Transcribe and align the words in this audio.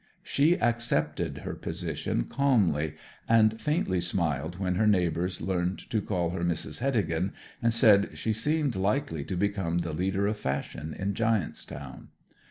She 0.23 0.59
accepted 0.59 1.37
her 1.45 1.53
position 1.53 2.23
calmly, 2.23 2.95
and 3.29 3.61
faintly 3.61 4.01
smiled 4.01 4.57
when 4.57 4.73
her 4.73 4.87
neighbours 4.87 5.41
learned 5.41 5.77
to 5.91 6.01
call 6.01 6.31
her 6.31 6.43
Mrs. 6.43 6.79
Heddegan, 6.79 7.33
and 7.61 7.71
said 7.71 8.17
she 8.17 8.33
seemed 8.33 8.75
likely 8.75 9.23
to 9.23 9.35
become 9.35 9.77
the 9.81 9.93
leader 9.93 10.25
of 10.25 10.39
fashion 10.39 10.95
in 10.97 11.13
Giant's 11.13 11.63
Town. 11.65 12.07